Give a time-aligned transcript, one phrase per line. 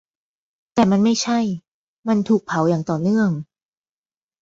[0.73, 1.39] แต่มันไม่ใช่:
[2.07, 3.29] มันถูกเผาอย่างต่อเนื่อง